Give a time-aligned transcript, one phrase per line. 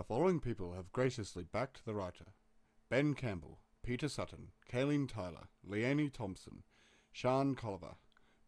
[0.00, 2.32] The following people have graciously backed the writer
[2.88, 6.62] Ben Campbell, Peter Sutton, Kayleen Tyler, Leanne Thompson,
[7.12, 7.96] Sean Colliver,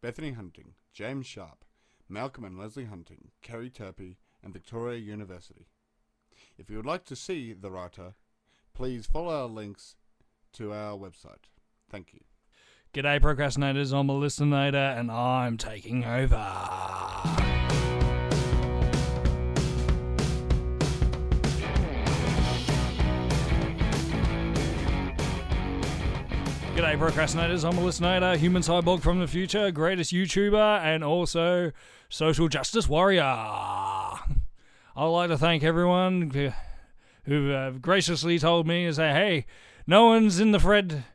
[0.01, 1.63] Bethany Hunting, James Sharp,
[2.09, 5.67] Malcolm and Leslie Hunting, Kerry Turpey, and Victoria University.
[6.57, 8.15] If you would like to see the writer,
[8.73, 9.95] please follow our links
[10.53, 11.51] to our website.
[11.87, 12.21] Thank you.
[12.95, 13.93] G'day, procrastinators.
[13.93, 17.42] I'm a listenator, and I'm taking over.
[26.75, 27.63] G'day, procrastinators.
[27.63, 31.71] I'm a listenator, human cyborg from the future, greatest YouTuber, and also
[32.09, 33.21] social justice warrior.
[33.21, 34.25] I'd
[34.95, 36.51] like to thank everyone who-
[37.31, 39.45] have uh, graciously told me to say, hey,
[39.85, 41.05] no one's in the Fred,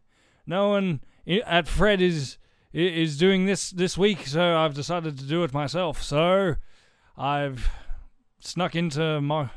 [0.46, 2.38] no one at Fred is
[2.72, 6.02] is doing this this week, so I've decided to do it myself.
[6.02, 6.56] So
[7.16, 7.68] I've
[8.38, 9.50] snuck into my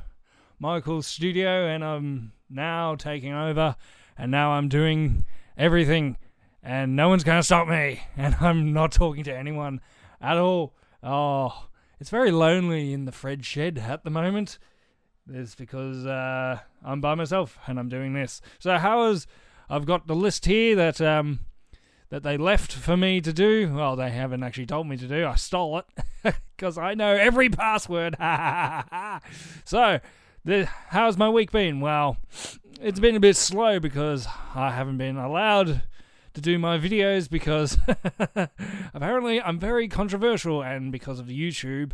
[0.59, 3.75] Michael's studio, and I'm now taking over,
[4.17, 5.25] and now I'm doing
[5.61, 6.17] everything,
[6.63, 9.79] and no one's gonna stop me, and I'm not talking to anyone
[10.19, 10.73] at all.
[11.03, 11.67] Oh,
[11.99, 14.57] it's very lonely in the Fred shed at the moment.
[15.31, 18.41] It's because uh, I'm by myself and I'm doing this.
[18.59, 19.27] So how is
[19.69, 21.39] I've got the list here that um
[22.09, 23.73] that they left for me to do.
[23.73, 25.25] Well, they haven't actually told me to do.
[25.25, 25.85] I stole it
[26.57, 28.17] because I know every password.
[29.63, 29.99] so,
[30.43, 31.79] the, how's my week been?
[31.79, 32.17] Well,
[32.81, 35.83] it's been a bit slow because I haven't been allowed
[36.33, 37.77] to do my videos because
[38.93, 41.91] apparently I'm very controversial and because of YouTube.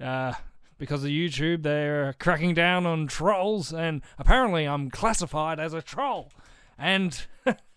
[0.00, 0.32] Uh,
[0.76, 6.32] because of YouTube, they're cracking down on trolls, and apparently I'm classified as a troll.
[6.76, 7.26] And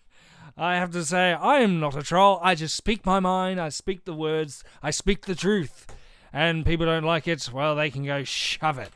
[0.56, 2.40] I have to say, I am not a troll.
[2.42, 5.86] I just speak my mind, I speak the words, I speak the truth.
[6.32, 8.90] And people don't like it, well, they can go shove it.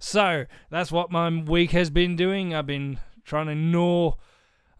[0.00, 2.54] So, that's what my week has been doing.
[2.54, 4.14] I've been trying to gnaw.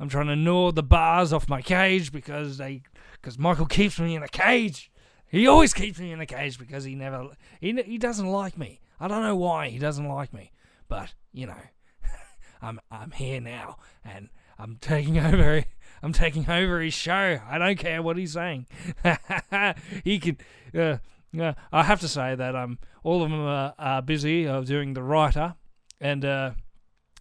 [0.01, 2.83] I'm trying to gnaw the bars off my cage because they,
[3.21, 4.91] because Michael keeps me in a cage.
[5.29, 7.29] He always keeps me in a cage because he never,
[7.61, 8.81] he, he doesn't like me.
[8.99, 10.53] I don't know why he doesn't like me,
[10.89, 11.61] but you know,
[12.63, 15.65] I'm I'm here now and I'm taking over.
[16.03, 17.41] I'm taking over his show.
[17.47, 18.67] I don't care what he's saying.
[20.05, 20.39] he can.
[20.75, 20.97] Uh,
[21.39, 24.95] uh, I have to say that um, all of them are, are busy of doing
[24.95, 25.55] the writer,
[26.01, 26.51] and uh,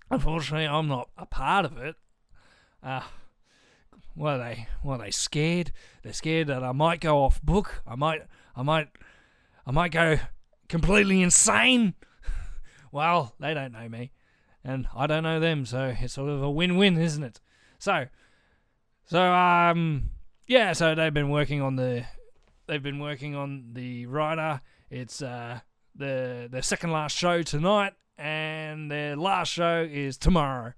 [0.09, 1.95] unfortunately, I'm not a part of it.
[2.81, 3.01] Uh,
[4.15, 4.67] what are they?
[4.81, 5.71] What are they scared?
[6.03, 7.83] They're scared that I might go off book.
[7.87, 8.21] I might.
[8.55, 8.89] I might.
[9.65, 10.17] I might go
[10.67, 11.93] completely insane.
[12.91, 14.11] well, they don't know me,
[14.63, 17.39] and I don't know them, so it's sort of a win-win, isn't it?
[17.77, 18.07] So,
[19.05, 20.09] so um,
[20.47, 20.73] yeah.
[20.73, 22.05] So they've been working on the.
[22.69, 24.61] They've been working on the writer.
[24.91, 25.61] It's uh
[25.95, 30.73] the their second last show tonight, and their last show is tomorrow,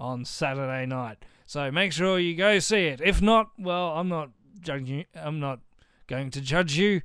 [0.00, 1.18] on Saturday night.
[1.46, 3.00] So make sure you go see it.
[3.00, 4.86] If not, well, I'm not judging.
[4.88, 5.04] You.
[5.14, 5.60] I'm not
[6.08, 7.02] going to judge you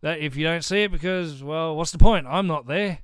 [0.00, 2.28] that if you don't see it because well, what's the point?
[2.28, 3.00] I'm not there,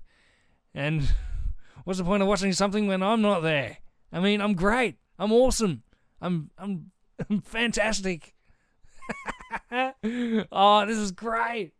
[0.77, 1.13] and
[1.83, 3.79] what's the point of watching something when I'm not there?
[4.13, 4.95] I mean, I'm great.
[5.19, 5.83] I'm awesome.
[6.21, 6.93] I'm I'm,
[7.29, 8.37] I'm fantastic.
[10.53, 11.73] oh, this is great.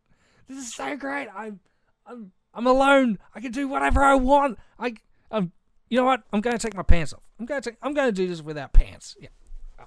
[0.49, 1.29] This is so great.
[1.35, 1.61] I'm
[2.07, 3.19] I'm I'm alone.
[3.35, 4.59] I can do whatever I want.
[4.79, 4.95] I
[5.31, 5.53] um
[5.89, 6.23] you know what?
[6.33, 7.27] I'm to take my pants off.
[7.41, 9.17] I'm to take, I'm to do this without pants.
[9.21, 9.29] Yeah.
[9.81, 9.85] Oh.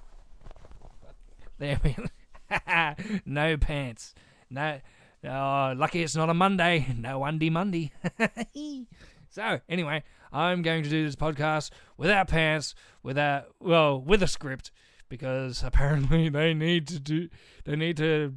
[1.58, 2.94] There we go.
[3.24, 4.14] no pants.
[4.50, 4.80] No
[5.24, 6.86] Oh, lucky it's not a Monday.
[6.96, 7.92] No undie Monday.
[9.30, 14.72] so, anyway, I'm going to do this podcast without pants, without well, with a script
[15.12, 17.28] because apparently they need to do
[17.66, 18.32] they need to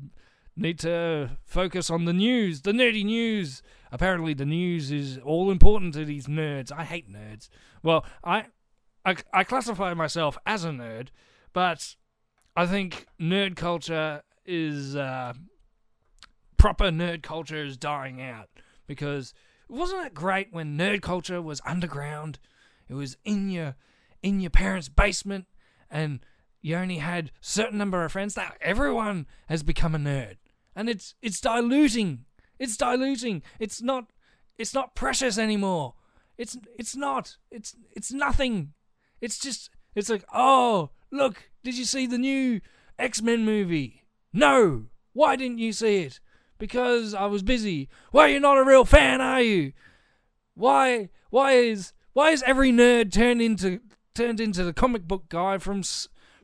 [0.58, 3.64] need to focus on the news, the nerdy news.
[3.94, 6.74] Apparently the news is all important to these nerds.
[6.74, 7.48] I hate nerds.
[7.82, 8.48] Well, I
[9.06, 11.10] I, I classify myself as a nerd,
[11.54, 11.96] but
[12.58, 15.32] I think nerd culture is uh,
[16.58, 18.50] proper nerd culture is dying out
[18.86, 19.34] because
[19.70, 22.38] wasn't it great when nerd culture was underground?
[22.90, 23.78] It was in your
[24.22, 25.46] in your parents' basement,
[25.90, 26.20] and
[26.66, 28.36] you only had certain number of friends.
[28.36, 30.38] Now everyone has become a nerd,
[30.76, 32.26] and it's it's diluting.
[32.58, 33.44] It's diluting.
[33.60, 34.06] It's not
[34.58, 35.94] it's not precious anymore.
[36.40, 37.38] It's it's not.
[37.52, 38.74] It's it's nothing.
[39.22, 42.62] It's just it's like oh look, did you see the new
[42.98, 44.08] X Men movie?
[44.34, 44.86] No.
[45.14, 46.20] Why didn't you see it?
[46.58, 47.90] Because I was busy.
[48.12, 49.74] Well, you're not a real fan, are you?
[50.56, 51.10] Why?
[51.30, 53.82] Why is why is every nerd turned into
[54.16, 55.84] turned into the comic book guy from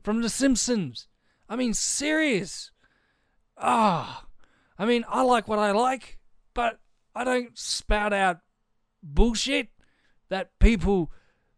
[0.02, 1.08] from The Simpsons?
[1.48, 2.70] I mean, serious.
[3.56, 4.26] Ah,
[4.78, 6.18] I mean, I like what I like,
[6.54, 6.80] but
[7.14, 8.38] I don't spout out
[9.02, 9.68] bullshit
[10.28, 11.10] that people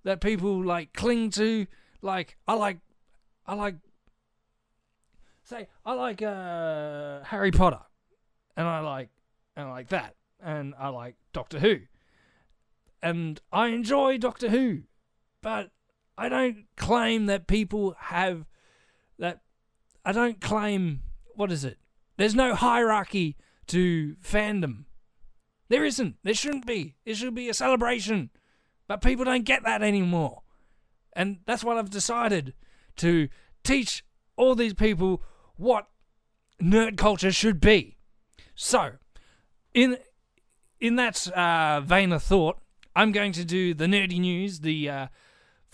[0.02, 1.66] that people like cling to.
[2.02, 2.78] Like I like
[3.46, 3.76] I like
[5.44, 7.80] say I like uh, Harry Potter,
[8.56, 9.10] and I like
[9.56, 11.80] and I like that, and I like Doctor Who,
[13.02, 14.82] and I enjoy Doctor Who,
[15.40, 15.70] but
[16.16, 18.46] I don't claim that people have
[19.18, 19.40] that.
[20.04, 21.02] I don't claim
[21.34, 21.78] what is it?
[22.16, 23.36] There's no hierarchy
[23.68, 24.84] to fandom.
[25.68, 26.16] There isn't.
[26.22, 26.94] There shouldn't be.
[27.04, 28.30] It should be a celebration.
[28.86, 30.42] But people don't get that anymore.
[31.14, 32.54] And that's what I've decided
[32.96, 33.28] to
[33.62, 34.04] teach
[34.36, 35.22] all these people
[35.56, 35.86] what
[36.62, 37.96] nerd culture should be.
[38.54, 38.92] So,
[39.72, 39.98] in
[40.80, 42.58] in that uh, vein of thought,
[42.94, 45.06] I'm going to do the nerdy news, the uh,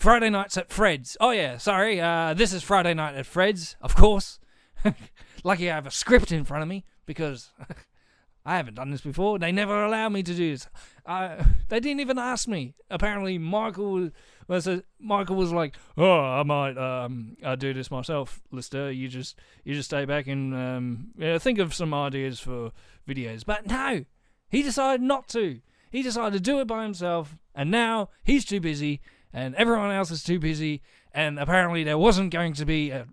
[0.01, 1.15] Friday nights at Fred's.
[1.21, 4.39] Oh yeah, sorry, uh, this is Friday night at Fred's, of course.
[5.43, 7.51] Lucky I have a script in front of me because
[8.45, 9.37] I haven't done this before.
[9.37, 10.67] They never allow me to do this.
[11.05, 12.73] Uh, they didn't even ask me.
[12.89, 14.09] Apparently, Michael
[14.47, 14.67] was
[14.99, 18.91] Michael was like, "Oh, I might um I do this myself, Lister.
[18.91, 22.71] You just you just stay back and um yeah, think of some ideas for
[23.07, 24.05] videos." But no,
[24.49, 25.61] he decided not to.
[25.91, 28.99] He decided to do it by himself, and now he's too busy,
[29.33, 30.81] and everyone else is too busy,
[31.13, 33.07] and apparently there wasn't going to be a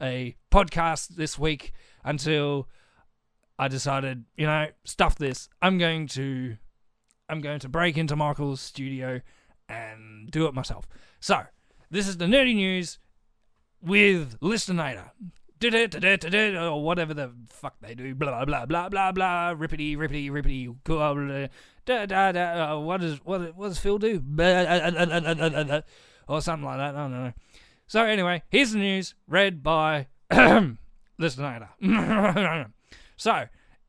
[0.00, 1.72] a podcast this week
[2.04, 2.68] until
[3.58, 5.48] I decided, you know, stuff this.
[5.60, 6.56] I'm going to
[7.28, 9.20] I'm going to break into Michael's studio
[9.68, 10.86] and do it myself.
[11.20, 11.42] So,
[11.90, 12.98] this is the nerdy news
[13.82, 15.10] with Listernator.
[15.60, 18.14] Or whatever the fuck they do.
[18.14, 19.54] Blah blah blah blah blah.
[19.54, 21.50] Rippity rippity rippity.
[21.88, 22.74] Da da da.
[22.74, 24.22] Uh, what does what what does Phil do?
[24.38, 25.80] Uh, uh, uh,
[26.28, 26.94] or something like that.
[26.94, 27.32] I don't know.
[27.86, 30.08] So anyway, here's the news read by
[31.18, 31.70] Listernator.
[33.20, 33.46] So,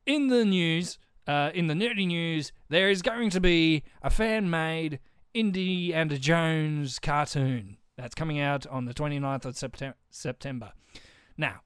[0.07, 0.97] in the news,
[1.27, 4.99] uh, in the nerdy news, there is going to be a fan made
[5.35, 10.71] Indiana Jones cartoon that's coming out on the 29th of Septem- September.
[11.37, 11.61] Now,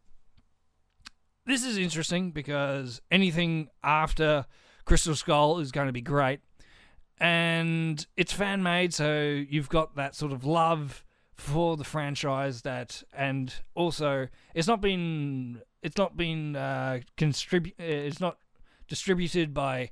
[1.46, 4.46] this is interesting because anything after
[4.86, 6.40] Crystal Skull is going to be great.
[7.20, 13.04] And it's fan made, so you've got that sort of love for the franchise that,
[13.14, 17.76] and also it's not been it's not been uh, contribute.
[17.78, 18.38] It's not
[18.88, 19.92] distributed by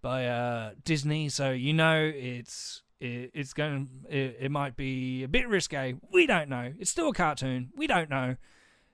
[0.00, 3.88] by uh, Disney, so you know it's it, it's going.
[4.08, 5.94] It, it might be a bit risque.
[6.12, 6.72] We don't know.
[6.78, 7.70] It's still a cartoon.
[7.74, 8.36] We don't know.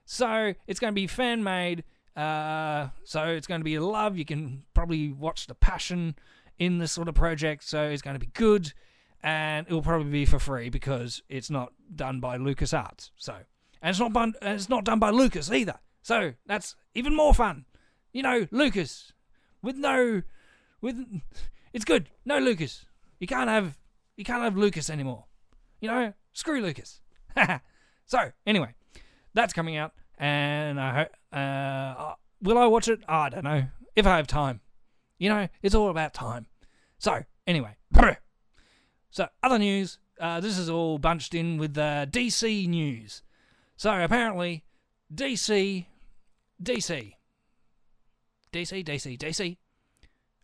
[0.05, 1.83] So it's going to be fan made.
[2.17, 4.17] Uh, so it's going to be love.
[4.17, 6.15] You can probably watch the passion
[6.57, 7.63] in this sort of project.
[7.63, 8.73] So it's going to be good,
[9.21, 13.11] and it will probably be for free because it's not done by Lucas Arts.
[13.17, 13.35] So
[13.81, 14.33] and it's not done.
[14.41, 15.79] It's not done by Lucas either.
[16.01, 17.65] So that's even more fun.
[18.13, 19.13] You know, Lucas
[19.61, 20.23] with no
[20.81, 20.97] with
[21.73, 22.09] it's good.
[22.25, 22.85] No Lucas.
[23.19, 23.77] You can't have
[24.15, 25.25] you can't have Lucas anymore.
[25.81, 27.01] You know, screw Lucas.
[28.05, 28.73] so anyway,
[29.33, 31.09] that's coming out, and I hope.
[31.37, 32.99] Uh, will I watch it?
[33.07, 33.65] Oh, I don't know.
[33.95, 34.61] If I have time.
[35.17, 36.45] You know, it's all about time.
[36.99, 37.75] So anyway,
[39.09, 39.99] so other news.
[40.19, 43.21] Uh, this is all bunched in with uh, DC news.
[43.75, 44.63] So apparently,
[45.13, 45.85] DC
[46.61, 47.13] DC.
[48.53, 49.57] DC, DC, DC.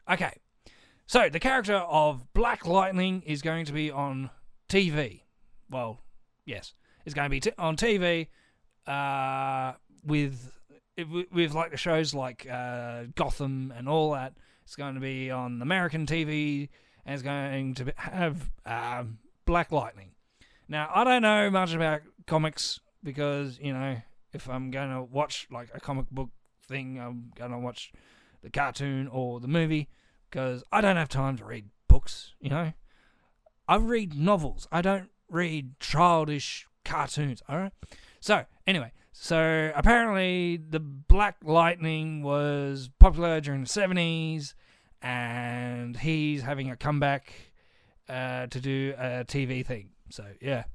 [0.10, 0.34] Okay.
[1.06, 4.30] So, the character of Black Lightning is going to be on
[4.70, 5.22] TV.
[5.70, 6.02] Well,
[6.46, 6.74] yes.
[7.06, 8.28] It's going to be t- on TV
[8.88, 9.74] uh,
[10.06, 10.52] with,
[10.98, 14.34] with like the shows like uh, Gotham and all that.
[14.64, 16.70] It's going to be on American TV
[17.06, 20.12] and it's going to have um, Black Lightning.
[20.68, 23.98] Now, I don't know much about comics because, you know,
[24.32, 26.30] if I'm going to watch like a comic book
[26.68, 27.92] thing, I'm going to watch
[28.42, 29.90] the cartoon or the movie
[30.30, 32.74] because I don't have time to read books, you know.
[33.68, 34.68] I read novels.
[34.72, 37.72] I don't read childish cartoons, all right?
[38.20, 44.54] So, anyway, so apparently the Black Lightning was popular during the 70s
[45.02, 47.34] and he's having a comeback
[48.10, 49.92] uh, to do a TV thing.
[50.10, 50.66] So, yeah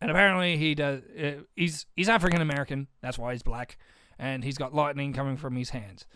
[0.00, 1.02] and apparently he does.
[1.02, 2.88] Uh, he's he's African American.
[3.00, 3.78] That's why he's black,
[4.18, 6.06] and he's got lightning coming from his hands.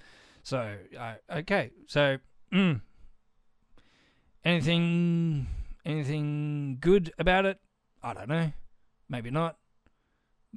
[0.42, 2.18] So uh, okay, so
[2.52, 2.80] mm,
[4.44, 5.46] anything
[5.84, 7.58] anything good about it?
[8.02, 8.52] I don't know.
[9.08, 9.56] Maybe not.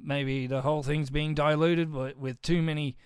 [0.00, 2.96] Maybe the whole thing's being diluted with, too many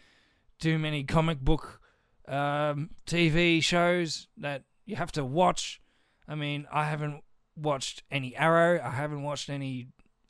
[0.59, 1.81] too many comic book
[2.29, 5.81] um, TV shows that you have to watch.
[6.29, 7.23] I mean, I haven't
[7.57, 8.81] watched any Arrow.
[8.85, 9.87] I haven't watched any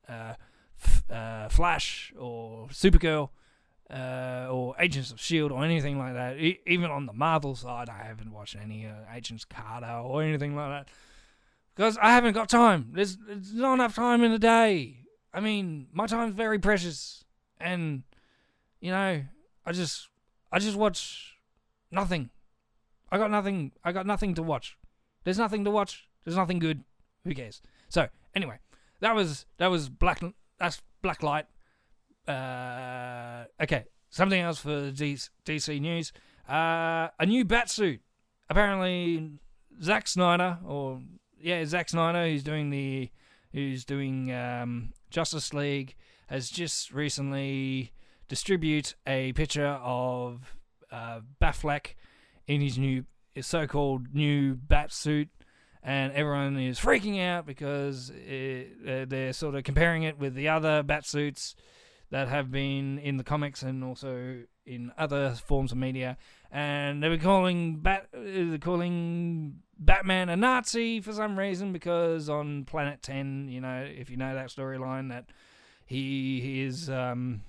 [0.09, 0.35] uh,
[0.83, 3.31] F- uh, Flash or Supergirl
[3.93, 6.39] uh, or Agents of Shield or anything like that.
[6.39, 10.55] E- even on the Marvel side, I haven't watched any uh, Agents Carter or anything
[10.55, 10.89] like that.
[11.75, 12.91] because I haven't got time.
[12.93, 14.99] There's, there's not enough time in the day.
[15.33, 17.25] I mean, my time's very precious,
[17.61, 18.03] and
[18.81, 19.23] you know,
[19.65, 20.09] I just
[20.51, 21.37] I just watch
[21.91, 22.31] nothing.
[23.11, 23.73] I got nothing.
[23.85, 24.77] I got nothing to watch.
[25.25, 26.09] There's nothing to watch.
[26.25, 26.85] There's nothing good.
[27.25, 27.61] Who cares?
[27.89, 28.59] So anyway,
[29.01, 30.23] that was that was black.
[30.59, 31.47] That's black light.
[32.27, 36.13] Uh, okay, something else for DC, news.
[36.49, 38.01] Uh, a new Batsuit.
[38.49, 39.31] Apparently,
[39.83, 41.01] Zack Snyder, or
[41.41, 43.11] yeah, Zack Snyder, who's doing the,
[43.53, 45.95] who's doing um, Justice League,
[46.29, 47.93] has just recently
[48.29, 50.57] distribute a picture of
[50.93, 51.95] uh, Batfleck
[52.47, 53.05] in his new
[53.41, 55.29] so-called new bat suit,
[55.83, 60.49] and everyone is freaking out because it, uh, they're sort of comparing it with the
[60.49, 61.55] other bat suits
[62.11, 66.17] that have been in the comics and also in other forms of media,
[66.51, 72.67] and they were calling bat uh, calling Batman a Nazi for some reason because on
[72.67, 75.31] Planet Ten, you know, if you know that storyline, that
[75.87, 77.41] he, is um,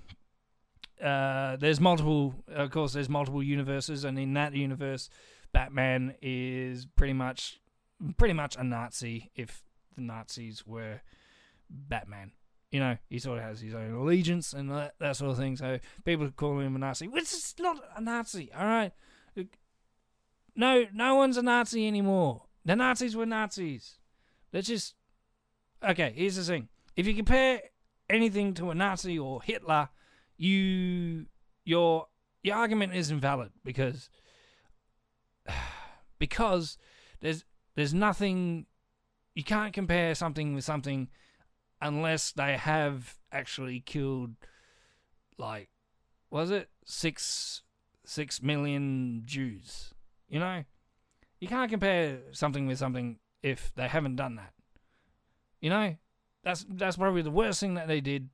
[1.03, 5.09] uh, there's multiple, of course, there's multiple universes, and in that universe,
[5.51, 7.59] Batman is pretty much,
[8.15, 9.29] pretty much a Nazi.
[9.35, 9.63] If
[9.95, 11.01] the Nazis were
[11.69, 12.31] Batman,
[12.71, 15.57] you know, he sort of has his own allegiance and that, that sort of thing.
[15.57, 18.51] So people call him a Nazi, which is not a Nazi.
[18.57, 18.93] All right,
[20.55, 22.43] no, no one's a Nazi anymore.
[22.65, 23.97] The Nazis were Nazis.
[24.53, 24.95] Let's just
[25.83, 26.13] okay.
[26.15, 27.61] Here's the thing: if you compare
[28.09, 29.89] anything to a Nazi or Hitler
[30.41, 31.27] you
[31.65, 32.07] your
[32.41, 34.09] your argument is invalid because
[36.19, 36.79] because
[37.19, 38.65] there's there's nothing
[39.35, 41.07] you can't compare something with something
[41.79, 44.31] unless they have actually killed
[45.37, 45.69] like
[46.31, 47.61] was it six
[48.03, 49.93] six million Jews
[50.31, 50.63] you know
[51.39, 54.53] you can't compare something with something if they haven't done that
[55.59, 55.95] you know
[56.43, 58.29] that's that's probably the worst thing that they did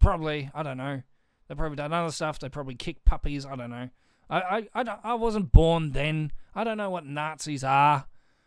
[0.00, 1.02] probably I don't know
[1.52, 2.38] they probably done other stuff.
[2.38, 3.44] They probably kicked puppies.
[3.44, 3.90] I don't know.
[4.30, 6.32] I, I, I, I wasn't born then.
[6.54, 8.06] I don't know what Nazis are.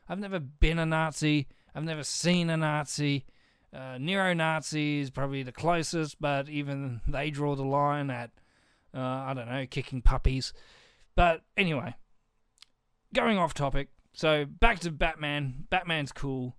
[0.09, 1.47] I've never been a Nazi.
[1.75, 3.25] I've never seen a Nazi.
[3.71, 8.31] Uh, Neo Nazi is probably the closest, but even they draw the line at,
[8.91, 10.51] uh, I don't know, kicking puppies.
[11.15, 11.93] But anyway,
[13.15, 13.87] going off topic.
[14.13, 15.65] So back to Batman.
[15.69, 16.55] Batman's cool.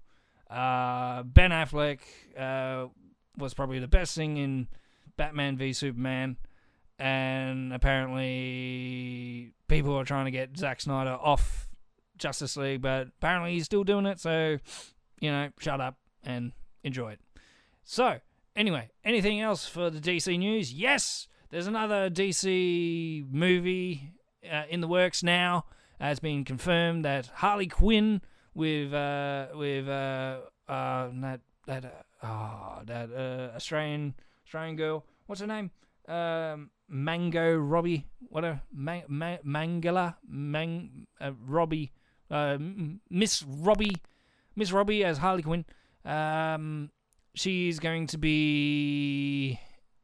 [0.51, 2.01] Uh, ben Affleck
[2.39, 2.89] uh,
[3.37, 4.69] was probably the best thing in
[5.17, 6.37] Batman v Superman,
[6.99, 11.69] and apparently people are trying to get Zack Snyder off
[12.17, 14.21] Justice League, but apparently he's still doing it.
[14.21, 14.59] So,
[15.21, 16.53] you know, shut up and
[16.85, 17.21] enjoy it.
[17.85, 18.19] So,
[18.55, 20.73] anyway, anything else for the DC news?
[20.73, 24.13] Yes, there's another DC movie
[24.51, 25.65] uh, in the works now.
[26.01, 28.21] It's been confirmed that Harley Quinn
[28.55, 30.39] with uh, with uh,
[30.69, 35.05] uh, that that uh, oh, that uh, Australian Australian girl.
[35.27, 35.71] What's her name?
[36.09, 38.07] Um, Mango Robbie.
[38.29, 41.93] What a Ma- Ma- Mangala Mang uh, Robbie.
[42.31, 42.59] Uh,
[43.11, 43.97] Miss Robbie.
[44.55, 45.65] Miss Robbie as Harley Quinn.
[46.05, 46.91] Um,
[47.35, 49.59] she's going to be.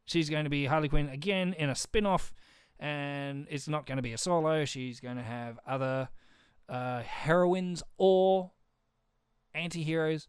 [0.05, 2.33] She's going to be Harley Quinn again in a spin off,
[2.79, 4.65] and it's not going to be a solo.
[4.65, 6.09] She's going to have other
[6.69, 8.51] uh, heroines or
[9.53, 10.27] anti heroes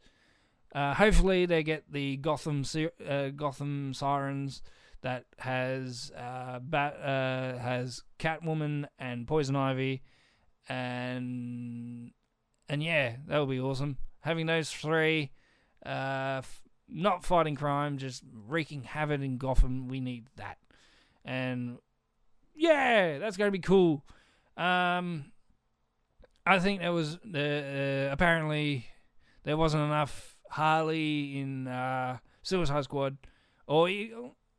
[0.75, 2.65] uh, hopefully, they get the Gotham
[3.09, 4.61] uh, Gotham Sirens
[5.03, 10.03] that has uh, Bat uh, has Catwoman and Poison Ivy,
[10.69, 12.11] and
[12.69, 13.99] and yeah, that would be awesome.
[14.21, 15.31] Having those three,
[15.87, 16.43] uh,
[16.89, 19.87] not fighting crime, just wreaking havoc in Gotham.
[19.87, 20.59] We need that,
[21.25, 21.79] and
[22.55, 24.05] yeah, that's gonna be cool.
[24.57, 25.33] Um,
[26.47, 28.87] I think there was uh, apparently
[29.45, 33.17] there wasn't enough Harley in uh, Suicide Squad,
[33.67, 33.89] or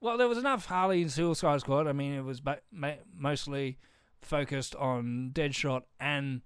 [0.01, 1.87] well, there was enough Harley in Suicide Squad.
[1.87, 2.41] I mean, it was
[3.13, 3.77] mostly
[4.21, 6.41] focused on Deadshot and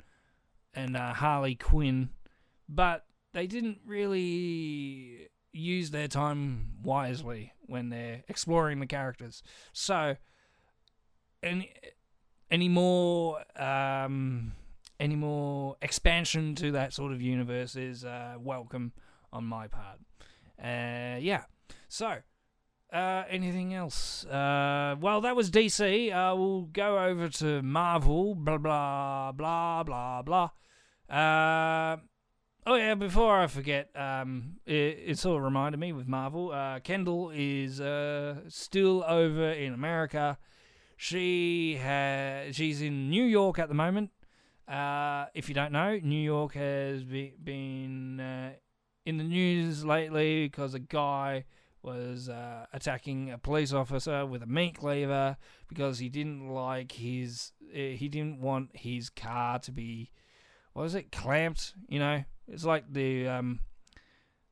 [0.74, 2.10] and uh, Harley Quinn,
[2.68, 9.42] but they didn't really use their time wisely when they're exploring the characters.
[9.74, 10.16] So,
[11.44, 11.72] any
[12.52, 14.54] any more um,
[15.00, 18.92] any more expansion to that sort of universe is uh, welcome
[19.32, 20.00] on my part.
[20.62, 21.44] Uh, yeah.
[21.88, 22.18] So,
[22.92, 24.26] uh, anything else?
[24.26, 26.12] Uh, well, that was DC.
[26.12, 28.36] Uh, we'll go over to Marvel.
[28.36, 30.50] Blah blah blah blah blah.
[31.10, 31.98] Uh,
[32.66, 32.96] oh yeah.
[32.96, 36.52] Before I forget, um, it, it sort of reminded me with Marvel.
[36.52, 40.38] Uh, Kendall is uh, still over in America.
[41.02, 42.58] She has.
[42.58, 44.12] She's in New York at the moment.
[44.68, 48.52] Uh, if you don't know, New York has be, been uh,
[49.06, 51.46] in the news lately because a guy
[51.82, 55.38] was uh, attacking a police officer with a meat cleaver
[55.70, 60.12] because he didn't like his uh, he didn't want his car to be
[60.74, 63.62] what was it clamped you know it's like the um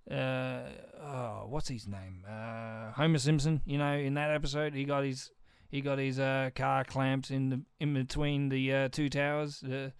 [0.10, 0.62] uh
[1.02, 5.30] oh what's his name uh Homer Simpson you know in that episode he got his
[5.70, 9.94] he got his uh car clamped in the in between the uh, two towers the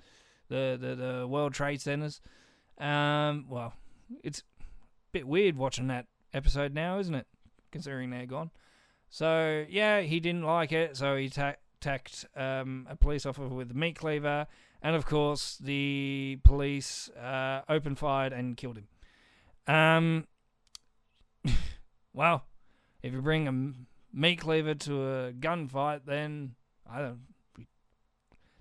[0.50, 2.22] the the, the World Trade Centers
[2.80, 3.74] um well
[4.24, 4.44] it's a
[5.12, 7.28] bit weird watching that episode now, isn't it?
[7.72, 8.52] Considering they're gone.
[9.10, 13.72] So yeah, he didn't like it, so he ta- attacked um, a police officer with
[13.72, 14.48] a meat cleaver,
[14.82, 19.74] and of course the police uh, opened fire and killed him.
[19.74, 20.28] Um,
[22.14, 22.46] well,
[23.02, 23.52] if you bring a
[24.14, 26.56] meat cleaver to a gunfight, then
[26.90, 27.20] I don't.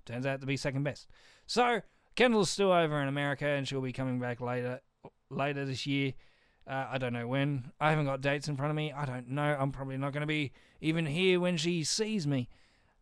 [0.05, 1.09] Turns out to be second best.
[1.47, 1.81] So
[2.15, 4.81] Kendall's still over in America, and she'll be coming back later
[5.31, 6.15] later this year.
[6.69, 7.71] Uh, I don't know when.
[7.81, 8.93] I haven't got dates in front of me.
[8.93, 9.57] I don't know.
[9.59, 12.49] I'm probably not going to be even here when she sees me.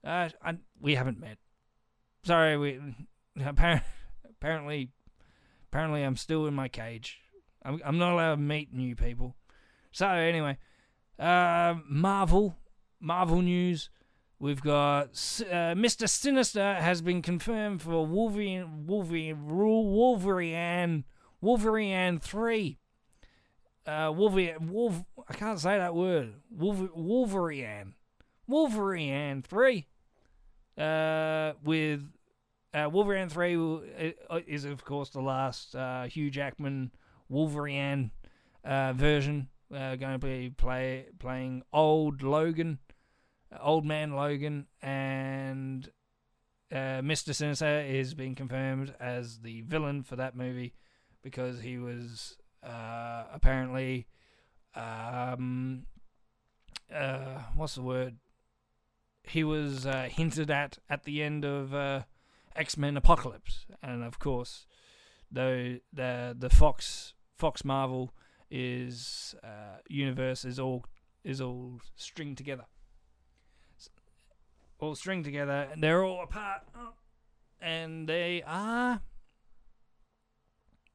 [0.05, 1.39] Uh, I, we haven't met.
[2.25, 2.81] Sorry, we
[3.43, 3.87] apparently
[4.31, 4.91] apparently
[5.71, 7.21] apparently I'm still in my cage.
[7.63, 9.37] I'm I'm not allowed to meet new people.
[9.93, 10.59] So anyway,
[11.19, 12.57] uh, Marvel
[13.01, 13.91] Marvel news.
[14.39, 16.09] We've got uh, Mr.
[16.09, 21.05] Sinister has been confirmed for Wolverine Wolverine Wolverine
[21.41, 22.79] Wolverine three
[23.87, 26.35] uh, Wolverine, Wolf, I can't say that word.
[26.51, 27.95] Wolver, Wolverine,
[28.47, 29.87] Wolverine three,
[30.79, 32.03] uh, with
[32.73, 36.93] uh, Wolverine three uh, is of course the last uh, Hugh Jackman
[37.29, 38.11] Wolverine
[38.65, 39.49] uh, version.
[39.75, 42.79] Uh, going to be play playing old Logan,
[43.61, 45.91] old man Logan, and
[46.71, 50.75] uh, Mister Sinister is being confirmed as the villain for that movie
[51.23, 54.07] because he was uh, apparently,
[54.77, 55.87] um,
[56.95, 58.19] uh, what's the word?
[59.25, 62.03] He was uh, hinted at at the end of uh,
[62.55, 64.67] X Men Apocalypse, and of course,
[65.33, 68.13] though the the Fox Fox Marvel
[68.57, 70.85] is uh, universe is all
[71.25, 72.67] is all stringed together,
[74.79, 76.63] all stringed together, and they're all apart,
[77.61, 79.01] and they are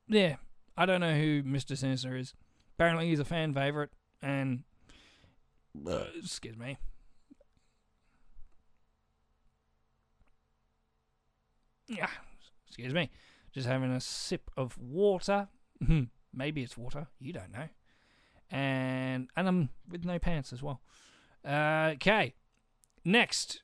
[0.08, 0.36] yeah
[0.78, 1.78] I don't know who Mr.
[1.78, 2.34] Sinister is.
[2.78, 3.90] Apparently, he's a fan favorite,
[4.22, 4.64] and
[5.86, 6.78] uh, excuse me.
[11.90, 12.08] Yeah,
[12.68, 13.10] excuse me.
[13.52, 15.50] Just having a sip of water.
[16.34, 17.08] Maybe it's water.
[17.20, 17.68] You don't know.
[18.52, 20.82] And and I'm with no pants as well.
[21.46, 22.34] Uh, okay.
[23.06, 23.62] Next,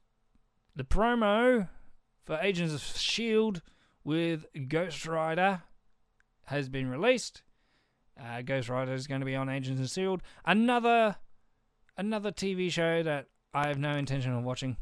[0.75, 1.69] the promo
[2.23, 3.61] for Agents of Shield
[4.03, 5.63] with Ghost Rider
[6.45, 7.41] has been released.
[8.19, 10.21] Uh, Ghost Rider is going to be on Agents of Shield.
[10.45, 11.17] Another
[11.97, 14.77] another TV show that I have no intention of watching.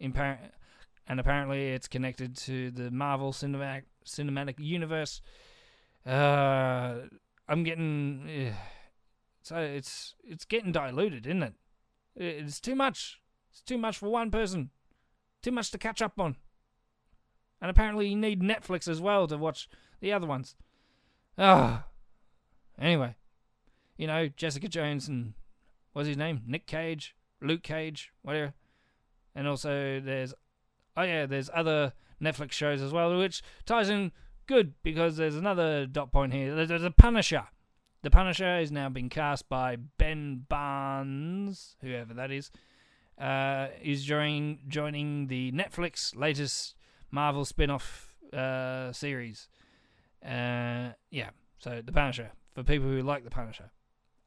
[0.00, 5.20] And apparently it's connected to the Marvel cinematic cinematic universe.
[6.06, 7.08] Uh,
[7.48, 8.56] I'm getting uh,
[9.42, 11.54] so it's it's getting diluted, isn't it?
[12.16, 13.20] It's too much.
[13.50, 14.70] It's too much for one person.
[15.42, 16.36] Too much to catch up on.
[17.60, 19.68] And apparently you need Netflix as well to watch
[20.00, 20.56] the other ones.
[21.38, 21.86] Ah.
[22.78, 23.14] Anyway,
[23.96, 25.34] you know, Jessica Jones and
[25.92, 26.42] what's his name?
[26.46, 28.54] Nick Cage, Luke Cage, whatever.
[29.34, 30.34] And also there's
[30.96, 31.92] oh yeah, there's other
[32.22, 34.12] Netflix shows as well, which ties in
[34.46, 36.66] good because there's another dot point here.
[36.66, 37.44] There's a Punisher.
[38.02, 42.50] The Punisher is now being cast by Ben Barnes, whoever that is.
[43.18, 46.74] Uh, is joining joining the Netflix latest
[47.10, 49.48] Marvel spin-off uh, series.
[50.24, 51.30] Uh, yeah.
[51.58, 53.70] So the Punisher for people who like the Punisher.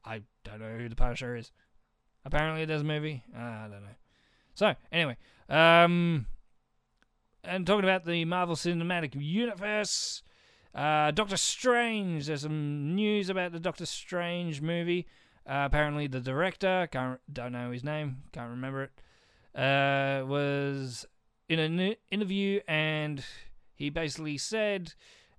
[0.04, 1.52] I don't know who the Punisher is.
[2.24, 3.22] Apparently, there's a movie.
[3.34, 3.96] Uh, I don't know.
[4.54, 5.16] So anyway,
[5.48, 6.26] um,
[7.44, 10.22] and talking about the Marvel Cinematic Universe,
[10.74, 12.26] uh, Doctor Strange.
[12.26, 15.06] There's some news about the Doctor Strange movie.
[15.46, 18.90] Uh, apparently, the director can't don't know his name, can't remember it.
[19.58, 21.06] Uh, was
[21.48, 23.24] in an interview and
[23.74, 24.94] he basically said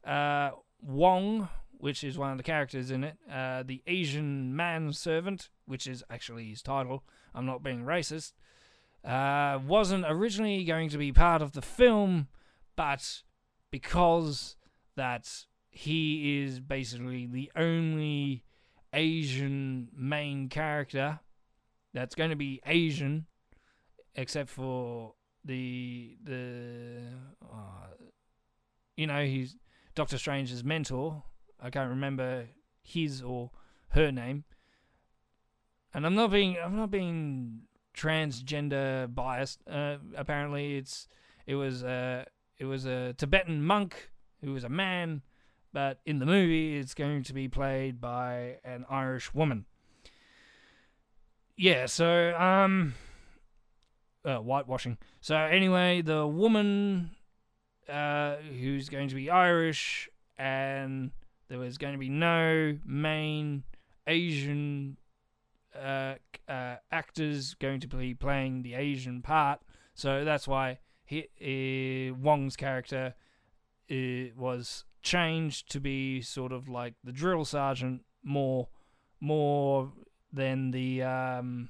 [0.06, 5.88] uh, Wong, which is one of the characters in it, uh, the Asian manservant, which
[5.88, 7.04] is actually his title.
[7.34, 8.34] I'm not being racist.
[9.04, 12.28] Uh, wasn't originally going to be part of the film,
[12.76, 13.24] but
[13.72, 14.56] because
[14.96, 18.44] that he is basically the only
[18.94, 21.20] Asian main character
[21.94, 23.26] that's going to be Asian,
[24.16, 27.00] except for the the
[27.44, 27.88] uh,
[28.96, 29.56] you know he's
[29.96, 31.24] Doctor Strange's mentor.
[31.60, 32.48] I can't remember
[32.84, 33.52] his or
[33.90, 34.44] her name.
[35.94, 37.62] And I'm not being I'm not being
[37.96, 39.60] transgender biased.
[39.68, 41.08] Uh, apparently, it's
[41.46, 42.26] it was uh,
[42.58, 44.10] it was a Tibetan monk
[44.44, 45.22] who was a man,
[45.74, 49.66] but in the movie, it's going to be played by an Irish woman.
[51.58, 52.96] Yeah, so um,
[54.26, 54.98] uh, whitewashing.
[55.22, 57.12] So anyway, the woman
[57.88, 61.12] uh, who's going to be Irish, and
[61.50, 63.64] there was going to be no main
[64.08, 64.98] Asian
[65.76, 66.16] uh,
[66.48, 69.60] uh, actors going to be playing the Asian part.
[69.94, 73.16] So that's why he, uh, Wong's character
[73.90, 73.96] uh,
[74.38, 78.70] was changed to be sort of like the drill sergeant more
[79.20, 79.92] more
[80.34, 81.70] than the um,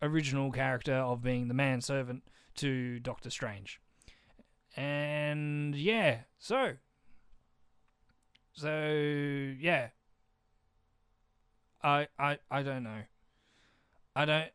[0.00, 2.22] original character of being the manservant
[2.56, 3.80] to Doctor Strange.
[4.76, 6.74] And yeah, so
[8.52, 8.86] so
[9.58, 9.88] yeah.
[11.82, 13.02] I I I don't know.
[14.14, 14.50] I don't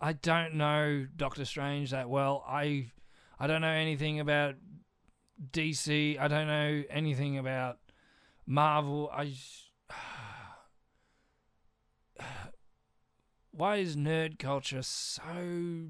[0.00, 2.44] I don't know Doctor Strange that well.
[2.46, 2.90] I
[3.38, 4.56] I don't know anything about
[5.52, 6.18] DC.
[6.18, 7.78] I don't know anything about
[8.46, 9.10] Marvel.
[9.12, 9.34] I
[13.50, 15.88] why is nerd culture so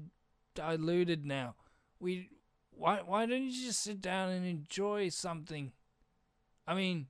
[0.55, 1.55] diluted now?
[1.99, 2.29] We
[2.71, 5.73] why why don't you just sit down and enjoy something?
[6.67, 7.07] I mean,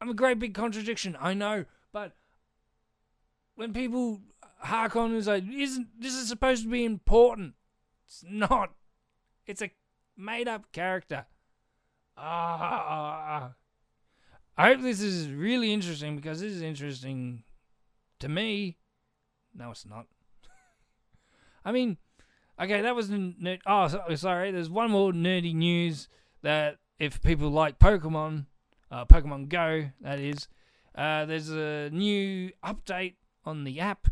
[0.00, 2.12] I'm a great big contradiction, I know, but
[3.54, 4.20] when people
[4.64, 7.54] hark on like, "Isn't this is supposed to be important?"
[8.06, 8.72] It's not.
[9.46, 9.70] It's a
[10.16, 11.26] made-up character.
[12.16, 13.54] Ah.
[14.56, 17.42] I hope this is really interesting because this is interesting
[18.20, 18.78] to me.
[19.54, 20.06] No, it's not.
[21.64, 21.98] I mean,
[22.60, 23.60] okay, that was nerd.
[23.66, 24.52] Oh, so, sorry.
[24.52, 26.08] There's one more nerdy news
[26.42, 28.46] that if people like Pokemon,
[28.90, 30.46] uh, Pokemon Go, that is,
[30.94, 34.08] uh, there's a new update on the app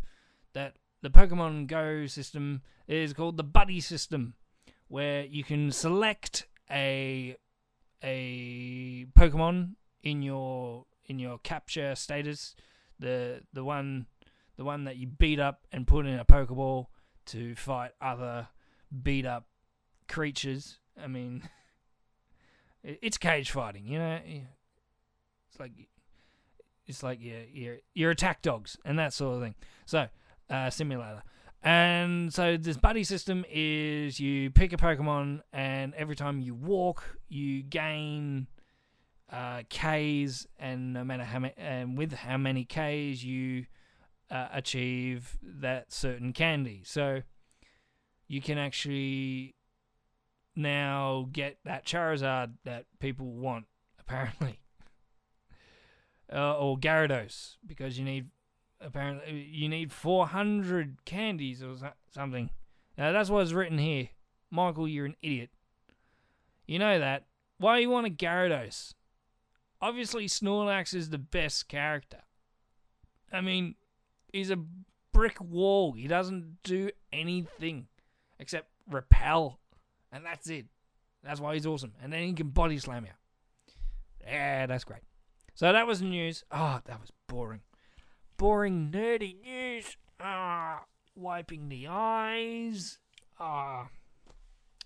[0.53, 4.35] that the Pokemon Go system is called the Buddy system,
[4.87, 7.35] where you can select a
[8.03, 12.55] a Pokemon in your in your capture status,
[12.99, 14.07] the the one
[14.57, 16.87] the one that you beat up and put in a Pokeball
[17.25, 18.47] to fight other
[19.01, 19.47] beat up
[20.07, 20.79] creatures.
[21.01, 21.49] I mean,
[22.83, 24.19] it's cage fighting, you know.
[24.25, 25.71] It's like
[26.85, 29.55] it's like your your your attack dogs and that sort of thing.
[29.85, 30.07] So,
[30.49, 31.23] uh, simulator.
[31.61, 37.17] And so this buddy system is you pick a Pokemon, and every time you walk,
[37.29, 38.47] you gain
[39.31, 43.65] uh, Ks, and no matter how many, and with how many Ks you
[44.29, 46.81] uh, achieve that certain candy.
[46.85, 47.21] So
[48.27, 49.55] you can actually
[50.55, 53.65] now get that Charizard that people want,
[53.99, 54.59] apparently
[56.33, 58.27] uh, or Gyarados because you need
[58.83, 61.75] apparently you need 400 candies or
[62.11, 62.49] something.
[62.97, 64.09] Now that's what's written here.
[64.51, 65.49] Michael, you're an idiot.
[66.67, 67.25] You know that.
[67.57, 68.93] Why you want a Gyarados?
[69.81, 72.21] Obviously, Snorlax is the best character.
[73.31, 73.75] I mean,
[74.31, 74.59] he's a
[75.11, 75.93] brick wall.
[75.93, 77.87] He doesn't do anything
[78.39, 79.59] except repel,
[80.11, 80.67] and that's it.
[81.23, 81.93] That's why he's awesome.
[82.01, 83.11] And then he can body slam you.
[84.25, 85.01] Yeah, that's great.
[85.53, 86.43] So that was news.
[86.51, 87.61] Ah, oh, that was boring.
[88.43, 89.95] Boring, nerdy news.
[90.19, 90.83] Ah,
[91.15, 92.97] wiping the eyes.
[93.39, 93.87] Ah.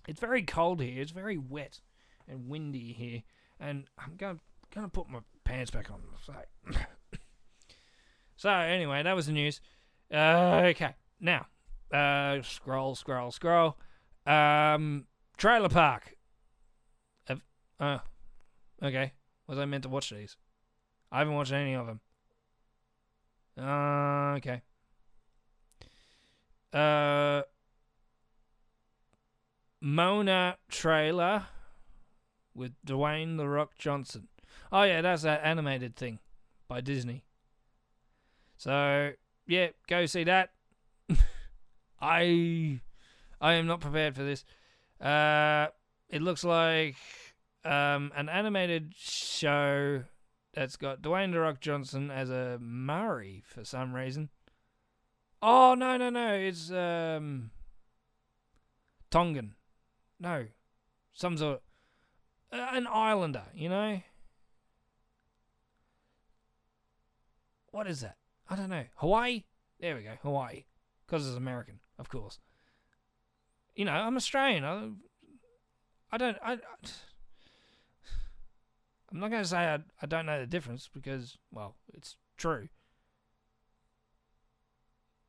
[0.07, 1.01] It's very cold here.
[1.01, 1.81] It's very wet
[2.27, 3.23] and windy here.
[3.59, 4.37] And I'm to
[4.71, 6.01] gonna put my pants back on.
[6.23, 6.33] So,
[8.35, 9.59] so anyway, that was the news.
[10.13, 10.93] Uh, okay.
[11.19, 11.47] Now,
[11.91, 13.75] uh, scroll, scroll, scroll.
[14.27, 16.15] Um, Trailer Park.
[17.79, 17.97] Uh,
[18.83, 19.13] okay.
[19.47, 20.37] Was I meant to watch these?
[21.11, 22.01] I haven't watched any of them.
[23.59, 24.61] Uh, okay.
[26.71, 27.41] Uh,
[29.81, 31.47] Moana trailer
[32.53, 34.27] with Dwayne the Rock Johnson.
[34.71, 36.19] Oh yeah, that's that animated thing
[36.67, 37.23] by Disney.
[38.57, 39.11] So
[39.47, 40.51] yeah, go see that.
[42.01, 42.81] I
[43.39, 44.43] I am not prepared for this.
[44.99, 45.67] Uh,
[46.09, 46.95] it looks like
[47.63, 50.03] um, an animated show
[50.57, 54.29] that's got Dwayne The Rock Johnson as a Maori for some reason.
[55.39, 56.33] Oh no no no!
[56.33, 57.51] It's um
[59.11, 59.53] Tongan.
[60.19, 60.47] No,
[61.13, 61.61] some sort
[62.51, 63.43] of, uh, an islander.
[63.53, 64.01] You know.
[67.69, 68.17] What is that?
[68.49, 68.85] I don't know.
[68.95, 69.43] Hawaii.
[69.79, 70.13] There we go.
[70.23, 70.63] Hawaii,
[71.05, 72.39] because it's American, of course.
[73.75, 74.63] You know, I'm Australian.
[74.63, 74.89] I,
[76.11, 76.37] I don't.
[76.43, 76.57] I,
[79.11, 82.67] I'm not going to say I, I don't know the difference because, well, it's true.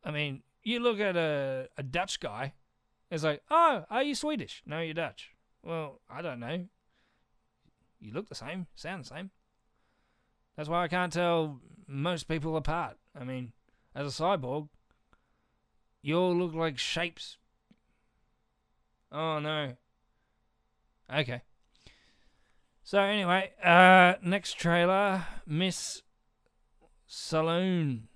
[0.05, 2.55] I mean, you look at a, a Dutch guy,
[3.11, 4.63] it's like, oh, are you Swedish?
[4.67, 5.31] No, you're Dutch.
[5.63, 6.67] Well, I don't know.
[8.01, 9.31] You look the same, sound the same.
[10.57, 12.97] That's why I can't tell most people apart.
[13.19, 13.53] I mean,
[13.95, 14.69] as a cyborg,
[16.03, 17.37] you all look like shapes.
[19.11, 19.77] Oh no.
[21.13, 21.43] Okay.
[22.89, 26.01] So anyway, uh, next trailer, Miss
[27.07, 28.09] Saloon,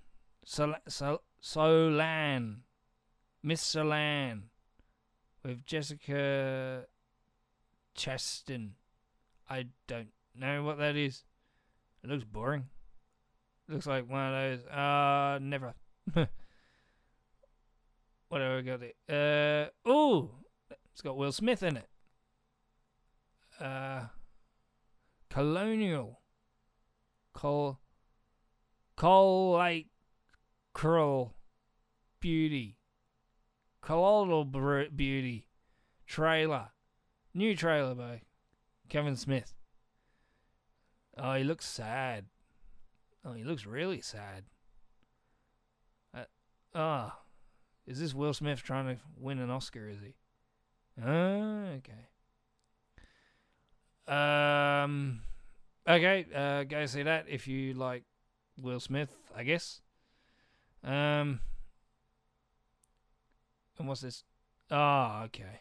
[0.46, 2.62] Sol- Sol- Solan,
[3.42, 4.44] Miss Solan,
[5.44, 6.86] with Jessica
[7.94, 8.70] Chastain.
[9.50, 11.24] I don't know what that is.
[12.02, 12.70] It looks boring.
[13.68, 14.64] looks like one of those.
[14.68, 15.74] Uh, never.
[16.14, 16.30] what
[18.40, 19.70] have we got there?
[19.86, 20.30] Uh, ooh,
[20.90, 21.88] it's got Will Smith in it.
[23.60, 24.04] Uh,
[25.32, 26.20] Colonial.
[27.32, 27.80] Col.
[30.74, 31.34] Curl
[32.20, 32.76] Beauty.
[33.80, 34.44] Colloidal
[34.94, 35.46] Beauty.
[36.06, 36.68] Trailer.
[37.32, 38.20] New trailer by
[38.90, 39.54] Kevin Smith.
[41.16, 42.26] Oh, he looks sad.
[43.24, 44.44] Oh, he looks really sad.
[46.14, 46.24] Uh,
[46.74, 47.12] oh,
[47.86, 49.88] is this Will Smith trying to win an Oscar?
[49.88, 50.14] Is he?
[51.02, 52.11] Uh, okay.
[54.06, 55.20] Um.
[55.88, 56.26] Okay.
[56.34, 58.04] Uh, go see that if you like
[58.60, 59.80] Will Smith, I guess.
[60.84, 61.40] Um.
[63.78, 64.24] And what's this?
[64.70, 65.60] Oh, okay.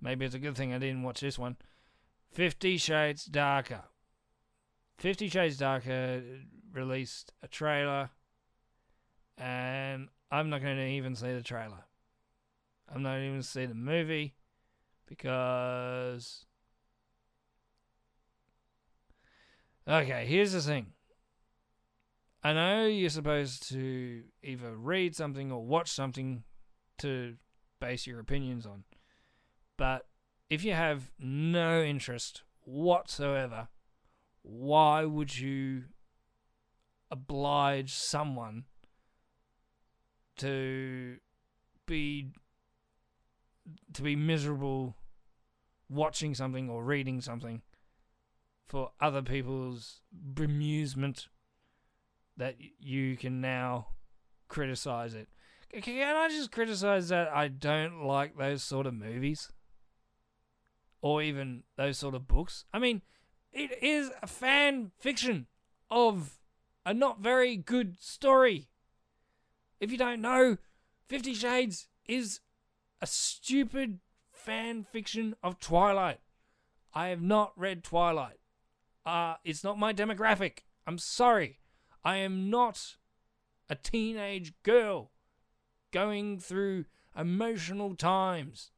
[0.00, 1.56] Maybe it's a good thing I didn't watch this one.
[2.30, 3.84] Fifty Shades Darker.
[4.98, 6.22] Fifty Shades Darker
[6.72, 8.10] released a trailer,
[9.38, 11.84] and I'm not going to even see the trailer.
[12.92, 14.34] I'm not even see the movie
[15.16, 16.46] because.
[19.86, 20.86] Okay, here's the thing.
[22.42, 26.44] I know you're supposed to either read something or watch something
[26.98, 27.34] to
[27.80, 28.84] base your opinions on,
[29.76, 30.06] but
[30.48, 33.68] if you have no interest whatsoever,
[34.42, 35.84] why would you
[37.10, 38.64] oblige someone
[40.38, 41.18] to
[41.86, 42.32] be
[43.92, 44.96] to be miserable
[45.92, 47.62] watching something or reading something
[48.66, 50.00] for other people's
[50.34, 51.26] bemusement
[52.36, 53.88] that you can now
[54.48, 55.28] criticize it.
[55.82, 59.50] Can I just criticize that I don't like those sort of movies?
[61.02, 62.64] or even those sort of books.
[62.72, 63.02] I mean,
[63.52, 65.48] it is a fan fiction
[65.90, 66.38] of
[66.86, 68.68] a not very good story.
[69.80, 70.56] If you don't know,
[71.08, 72.40] Fifty Shades is
[73.02, 73.98] a stupid
[74.44, 76.20] fan fiction of Twilight.
[76.94, 78.38] I have not read Twilight.
[79.04, 80.58] Uh, it's not my demographic.
[80.86, 81.60] I'm sorry.
[82.04, 82.96] I am not
[83.68, 85.10] a teenage girl
[85.92, 86.84] going through
[87.16, 88.70] emotional times.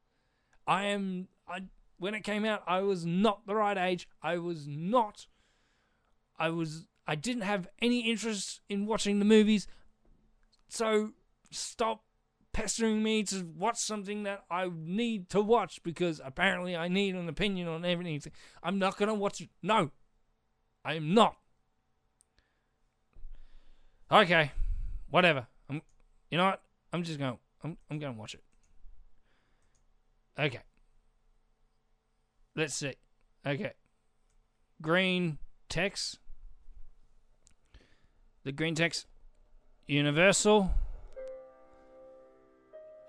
[0.67, 1.65] I am I
[1.99, 4.09] when it came out, I was not the right age.
[4.23, 5.27] I was not.
[6.39, 6.87] I was.
[7.07, 9.67] I didn't have any interest in watching the movies.
[10.69, 11.13] So
[11.51, 12.04] stop
[12.55, 17.29] pestering me to watch something that I need to watch because apparently I need an
[17.29, 18.33] opinion on everything.
[18.63, 19.51] I'm not gonna watch it.
[19.63, 19.91] No,
[20.83, 21.37] I am not.
[24.11, 24.53] Okay,
[25.11, 25.47] whatever.
[25.69, 25.83] I'm.
[26.31, 26.63] You know what?
[26.93, 27.39] I'm just going.
[27.63, 27.77] I'm.
[27.91, 28.43] I'm gonna watch it.
[30.39, 30.61] Okay.
[32.57, 32.95] Let's see.
[33.47, 33.73] Okay.
[34.81, 35.39] Green
[35.69, 36.19] text.
[38.45, 39.07] The green text.
[39.87, 40.71] Universal.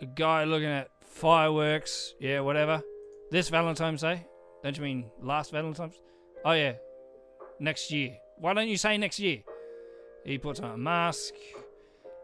[0.05, 2.13] A guy looking at fireworks.
[2.19, 2.83] Yeah, whatever.
[3.31, 4.23] This Valentine's Day.
[4.63, 5.99] Don't you mean last Valentine's?
[6.43, 6.73] Oh, yeah.
[7.59, 8.15] Next year.
[8.37, 9.39] Why don't you say next year?
[10.23, 11.33] He puts on a mask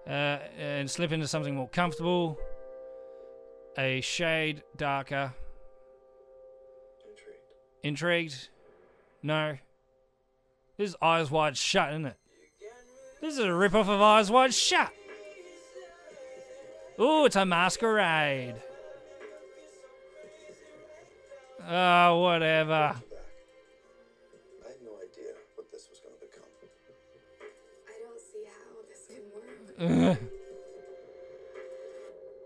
[0.05, 2.37] uh, and slip into something more comfortable.
[3.79, 5.33] A shade darker
[7.09, 7.39] Intrigued?
[7.81, 8.49] Intrigued?
[9.23, 9.57] No.
[10.77, 12.17] This is Eyes Wide Shut, isn't it?
[13.21, 14.91] This is a rip-off of Eyes Wide Shut.
[17.01, 18.61] Ooh, it's a masquerade.
[21.67, 22.73] Oh, whatever.
[22.73, 22.87] I
[24.67, 26.43] had no idea what this was going to become.
[27.87, 30.19] I don't see how this can work.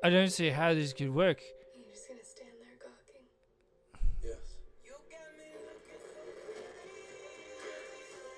[0.06, 1.41] I don't see how this could work.
[1.76, 3.26] You're just gonna stand there gawking.
[4.24, 4.38] Yes.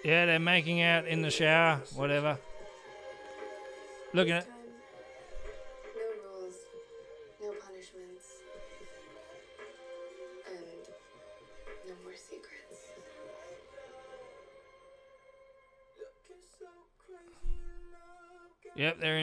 [0.03, 2.39] Yeah, they're making out in the shower, whatever.
[4.13, 4.56] Looking at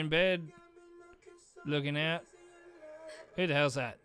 [0.05, 0.47] in bed,
[1.65, 2.21] looking out.
[3.35, 3.97] Who the hell's that?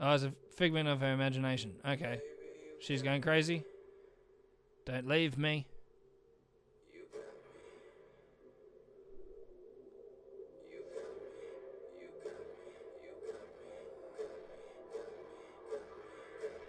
[0.00, 1.72] Oh, it's a figment of her imagination.
[1.86, 2.20] Okay.
[2.80, 3.64] She's going crazy.
[4.84, 5.66] Don't leave me.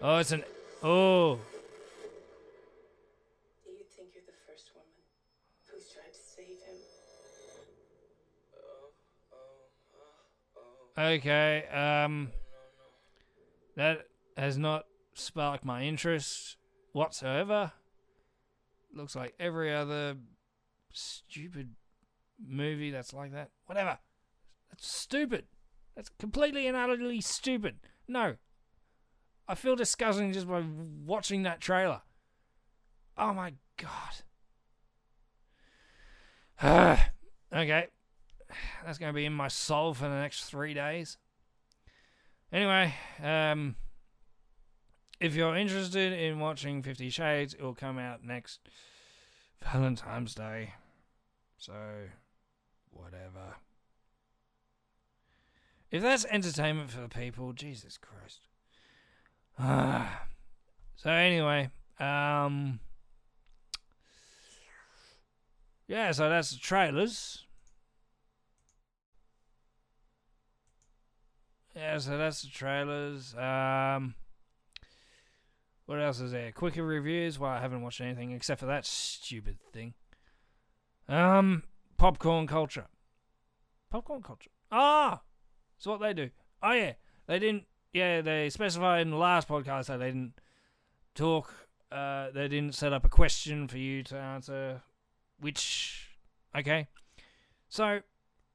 [0.01, 0.43] Oh, it's an.
[0.81, 1.39] Oh.
[10.99, 11.65] Okay.
[11.67, 12.31] Um.
[13.75, 16.57] That has not sparked my interest
[16.91, 17.71] whatsoever.
[18.93, 20.17] Looks like every other
[20.91, 21.75] stupid
[22.45, 23.51] movie that's like that.
[23.65, 23.99] Whatever.
[24.69, 25.45] That's stupid.
[25.95, 27.77] That's completely and utterly stupid.
[28.07, 28.35] No.
[29.47, 30.63] I feel disgusting just by
[31.05, 32.01] watching that trailer.
[33.17, 34.15] Oh my god.
[37.53, 37.88] okay.
[38.85, 41.17] That's going to be in my soul for the next three days.
[42.51, 43.75] Anyway, um,
[45.19, 48.59] if you're interested in watching Fifty Shades, it will come out next
[49.62, 50.73] Valentine's Day.
[51.57, 51.73] So,
[52.89, 53.57] whatever.
[55.91, 58.41] If that's entertainment for the people, Jesus Christ.
[59.57, 60.23] Ah.
[60.95, 62.79] so anyway, um,
[65.88, 66.12] yeah.
[66.12, 67.45] So that's the trailers.
[71.79, 73.33] Yeah, so that's the trailers.
[73.35, 74.15] Um,
[75.85, 76.51] what else is there?
[76.51, 77.39] Quicker reviews.
[77.39, 79.93] Well, I haven't watched anything except for that stupid thing.
[81.07, 81.63] Um,
[81.95, 82.87] popcorn culture.
[83.89, 84.49] Popcorn culture.
[84.69, 85.21] Ah,
[85.77, 86.29] that's what they do.
[86.61, 86.93] Oh yeah,
[87.27, 87.63] they didn't.
[87.93, 90.33] Yeah, they specified in the last podcast that they didn't
[91.15, 91.53] talk.
[91.89, 94.81] Uh, they didn't set up a question for you to answer.
[95.39, 96.09] Which,
[96.55, 96.89] okay.
[97.69, 98.01] So,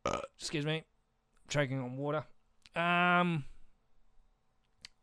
[0.37, 0.84] excuse me,
[1.48, 2.26] choking on water.
[2.76, 3.44] Um,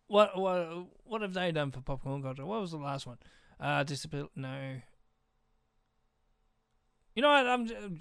[0.07, 2.45] what what what have they done for popcorn culture?
[2.45, 3.17] What was the last one?
[3.59, 4.31] Uh, disability.
[4.35, 4.81] No.
[7.15, 7.47] You know what?
[7.47, 7.99] I'm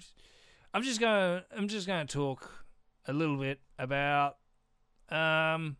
[0.73, 2.65] I'm just gonna I'm just to talk
[3.07, 4.37] a little bit about
[5.09, 5.77] um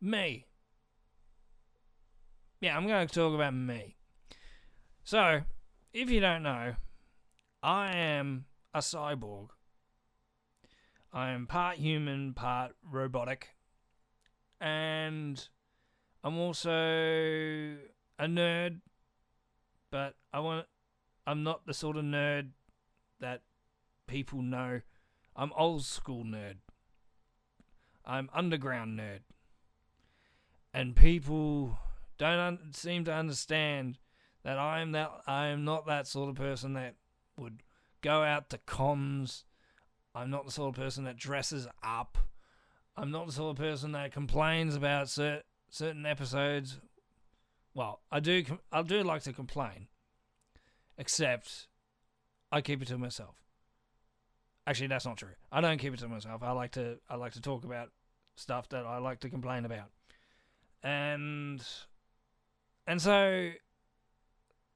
[0.00, 0.46] me.
[2.60, 3.96] Yeah, I'm to talk about me.
[5.02, 5.42] So,
[5.92, 6.74] if you don't know,
[7.62, 9.48] I am a cyborg.
[11.14, 13.54] I am part human, part robotic.
[14.60, 15.40] And
[16.24, 18.80] I'm also a nerd,
[19.92, 20.66] but I want
[21.24, 22.50] I'm not the sort of nerd
[23.20, 23.42] that
[24.08, 24.80] people know.
[25.36, 26.56] I'm old school nerd.
[28.04, 29.20] I'm underground nerd.
[30.72, 31.78] And people
[32.18, 33.98] don't un- seem to understand
[34.42, 36.96] that I am that I am not that sort of person that
[37.38, 37.62] would
[38.02, 39.44] go out to cons
[40.14, 42.18] I'm not the sort of person that dresses up.
[42.96, 46.78] I'm not the sort of person that complains about cer- certain episodes.
[47.74, 48.44] Well, I do.
[48.44, 49.88] Com- I do like to complain,
[50.96, 51.66] except
[52.52, 53.34] I keep it to myself.
[54.66, 55.34] Actually, that's not true.
[55.50, 56.42] I don't keep it to myself.
[56.42, 56.98] I like to.
[57.10, 57.90] I like to talk about
[58.36, 59.90] stuff that I like to complain about,
[60.82, 61.60] and
[62.86, 63.50] and so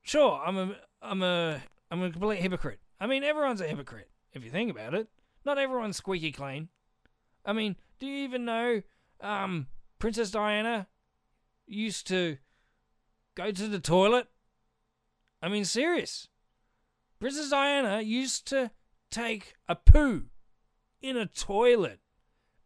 [0.02, 2.80] sure, I'm a I'm a I'm a complete hypocrite.
[3.00, 5.08] I mean, everyone's a hypocrite if you think about it.
[5.48, 6.68] Not everyone's squeaky clean.
[7.42, 8.82] I mean, do you even know
[9.22, 10.88] um, Princess Diana
[11.66, 12.36] used to
[13.34, 14.26] go to the toilet?
[15.40, 16.28] I mean, serious.
[17.18, 18.72] Princess Diana used to
[19.10, 20.24] take a poo
[21.00, 22.00] in a toilet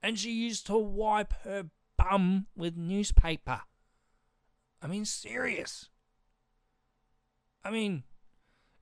[0.02, 1.66] and she used to wipe her
[1.96, 3.60] bum with newspaper.
[4.82, 5.88] I mean, serious.
[7.64, 8.02] I mean,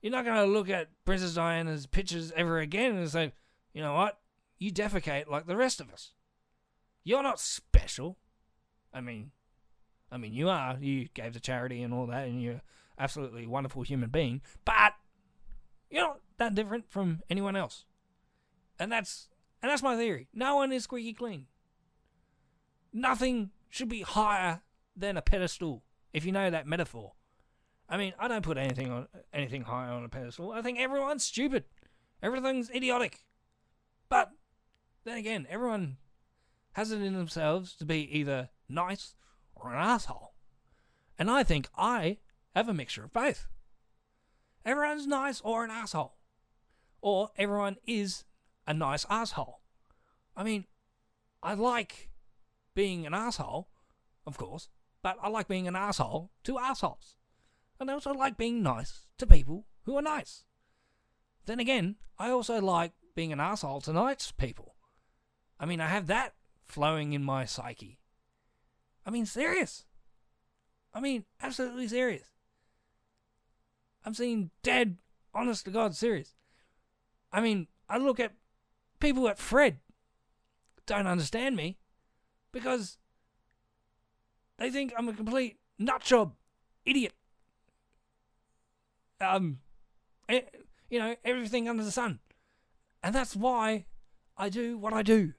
[0.01, 3.33] you're not going to look at Princess Diana's pictures ever again and say,
[3.73, 4.19] you know what?
[4.57, 6.11] You defecate like the rest of us.
[7.03, 8.17] You're not special.
[8.93, 9.31] I mean,
[10.11, 10.77] I mean, you are.
[10.79, 12.61] You gave to charity and all that, and you're
[12.99, 14.41] absolutely wonderful human being.
[14.65, 14.93] But
[15.89, 17.85] you're not that different from anyone else.
[18.79, 19.29] And that's
[19.61, 20.27] and that's my theory.
[20.33, 21.47] No one is squeaky clean.
[22.93, 24.61] Nothing should be higher
[24.95, 27.13] than a pedestal, if you know that metaphor.
[27.87, 30.51] I mean, I don't put anything on anything higher on a pedestal.
[30.51, 31.65] I think everyone's stupid.
[32.21, 33.23] Everything's idiotic.
[34.11, 34.31] But
[35.05, 35.95] then again, everyone
[36.73, 39.15] has it in themselves to be either nice
[39.55, 40.33] or an asshole.
[41.17, 42.17] And I think I
[42.53, 43.47] have a mixture of both.
[44.65, 46.17] Everyone's nice or an asshole.
[47.01, 48.25] Or everyone is
[48.67, 49.61] a nice asshole.
[50.35, 50.65] I mean,
[51.41, 52.09] I like
[52.75, 53.69] being an asshole,
[54.27, 54.67] of course,
[55.01, 57.15] but I like being an asshole to assholes.
[57.79, 60.43] And I also like being nice to people who are nice.
[61.45, 64.75] then again, I also like being an asshole to nice people.
[65.59, 66.33] I mean, I have that
[66.63, 67.99] flowing in my psyche.
[69.05, 69.85] I mean, serious.
[70.93, 72.27] I mean, absolutely serious.
[74.05, 74.97] I'm seeing dead,
[75.33, 76.35] honest to God, serious.
[77.31, 78.33] I mean, I look at
[78.99, 79.77] people at Fred
[80.85, 81.77] don't understand me
[82.51, 82.97] because
[84.57, 86.33] they think I'm a complete nutjob,
[86.85, 87.13] idiot.
[89.19, 89.59] Um,
[90.27, 90.41] eh,
[90.89, 92.19] you know, everything under the sun.
[93.03, 93.85] And that's why
[94.37, 95.33] I do what I do.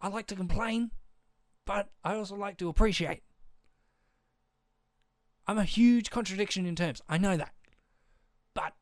[0.00, 0.90] I like to complain,
[1.64, 3.22] but I also like to appreciate.
[5.46, 7.02] I'm a huge contradiction in terms.
[7.08, 7.52] I know that.
[8.54, 8.74] But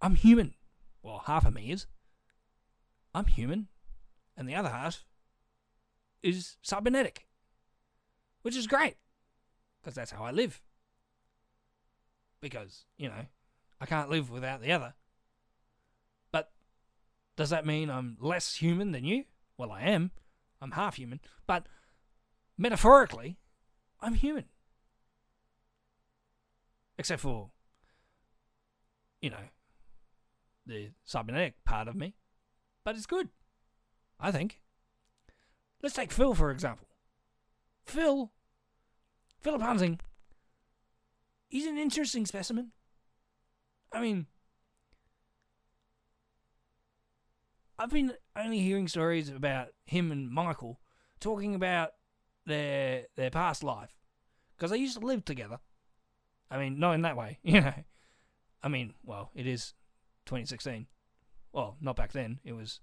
[0.00, 0.54] I'm human.
[1.02, 1.86] Well, half of me is.
[3.14, 3.68] I'm human.
[4.36, 5.04] And the other half
[6.22, 7.26] is cybernetic.
[8.42, 8.96] Which is great.
[9.80, 10.60] Because that's how I live.
[12.40, 13.26] Because, you know,
[13.80, 14.94] I can't live without the other.
[17.36, 19.24] Does that mean I'm less human than you?
[19.58, 20.10] Well, I am.
[20.60, 21.20] I'm half human.
[21.46, 21.66] But
[22.56, 23.36] metaphorically,
[24.00, 24.44] I'm human.
[26.98, 27.50] Except for,
[29.20, 29.50] you know,
[30.64, 32.14] the cybernetic part of me.
[32.84, 33.28] But it's good.
[34.18, 34.60] I think.
[35.82, 36.88] Let's take Phil, for example.
[37.84, 38.32] Phil,
[39.40, 40.00] Philip Hansing,
[41.48, 42.72] he's an interesting specimen.
[43.92, 44.26] I mean,
[47.78, 50.80] I've been only hearing stories about him and Michael
[51.20, 51.90] talking about
[52.46, 53.96] their their past life
[54.56, 55.58] because they used to live together.
[56.50, 57.74] I mean, not in that way, you know.
[58.62, 59.74] I mean, well, it is
[60.26, 60.86] 2016.
[61.52, 62.40] Well, not back then.
[62.44, 62.80] It was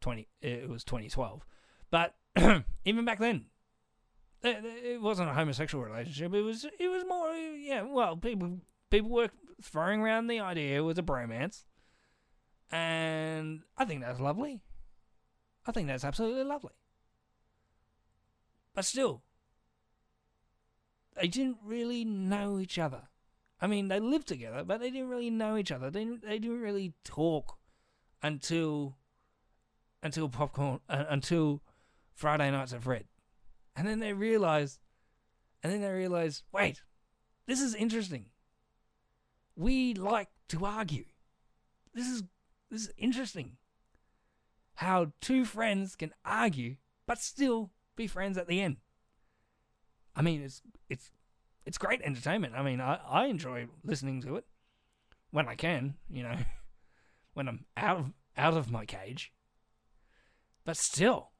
[0.00, 0.28] 20.
[0.40, 1.44] It was 2012.
[1.90, 2.14] But
[2.84, 3.46] even back then,
[4.42, 6.34] it, wasn't a homosexual relationship.
[6.34, 6.64] It was.
[6.78, 7.32] It was more.
[7.34, 7.82] Yeah.
[7.82, 8.60] Well, people
[8.90, 9.30] people were
[9.62, 11.64] throwing around the idea it was a bromance,
[12.72, 14.62] and I think that's lovely.
[15.66, 16.72] I think that's absolutely lovely.
[18.74, 19.22] But still,
[21.20, 23.02] they didn't really know each other.
[23.60, 25.90] I mean, they lived together, but they didn't really know each other.
[25.90, 27.58] They didn't, they didn't really talk
[28.22, 28.96] until
[30.02, 31.62] until popcorn uh, until
[32.14, 33.04] Friday nights at Fred,
[33.76, 34.80] and then they realized,
[35.62, 36.82] and then they realized, wait,
[37.46, 38.26] this is interesting.
[39.54, 41.04] We like to argue.
[41.94, 42.22] This is
[42.72, 43.58] this is interesting.
[44.76, 48.78] How two friends can argue but still be friends at the end.
[50.16, 51.10] I mean, it's it's
[51.66, 52.54] it's great entertainment.
[52.56, 54.46] I mean, I, I enjoy listening to it
[55.30, 56.36] when I can, you know,
[57.34, 59.34] when I'm out of out of my cage.
[60.64, 61.32] But still,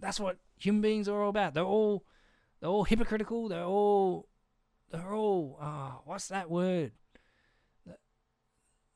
[0.00, 1.54] that's what human beings are all about.
[1.54, 2.04] They're all
[2.58, 3.48] they're all hypocritical.
[3.48, 4.26] They're all
[4.90, 6.90] they're all ah, what's that word?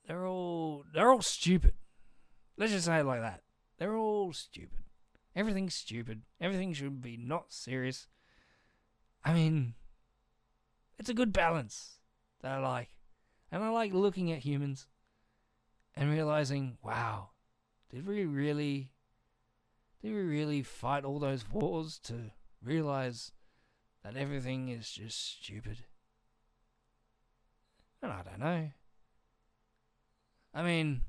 [0.07, 1.75] They're all they're all stupid.
[2.57, 3.43] Let's just say it like that.
[3.79, 4.79] They're all stupid.
[5.35, 6.23] Everything's stupid.
[6.41, 8.07] Everything should be not serious.
[9.25, 9.75] I mean,
[10.99, 11.99] it's a good balance
[12.43, 12.91] that I like.
[13.51, 14.87] And I like looking at humans
[15.95, 17.31] and realizing, wow,
[17.91, 18.91] did we really
[20.03, 22.33] did we really fight all those wars to
[22.63, 23.33] realize
[24.03, 25.85] that everything is just stupid?
[28.03, 28.71] And I don't know.
[30.55, 31.03] I mean,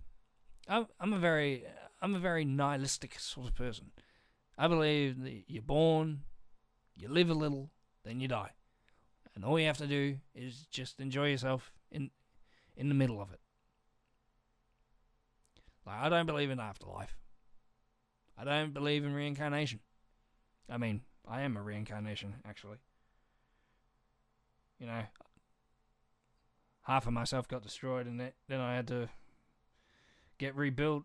[0.68, 1.66] I'm I'm a very
[2.02, 3.92] I'm a very nihilistic sort of person.
[4.58, 6.22] I believe that you're born,
[6.96, 7.72] you live a little,
[8.06, 8.52] then you die,
[9.36, 12.12] and all you have to do is just enjoy yourself in
[12.76, 13.40] in the middle of it.
[15.86, 17.18] Like I don't believe in afterlife.
[18.38, 19.80] I don't believe in reincarnation.
[20.70, 22.78] I mean, I am a reincarnation actually.
[24.80, 25.04] You know,
[26.84, 29.10] half of myself got destroyed, and then I had to
[30.44, 31.04] get rebuilt.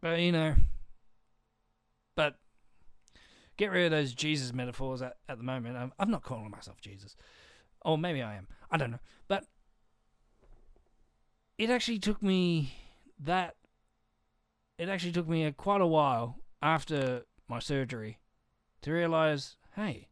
[0.00, 0.54] But you know,
[2.14, 2.36] but
[3.56, 5.76] get rid of those Jesus metaphors at, at the moment.
[5.76, 7.14] I'm, I'm not calling myself Jesus.
[7.82, 8.48] Or maybe I am.
[8.70, 9.00] I don't know.
[9.26, 9.44] But
[11.58, 12.74] it actually took me
[13.20, 13.56] that.
[14.78, 18.18] It actually took me a, quite a while after my surgery
[18.82, 20.08] to realize, hey,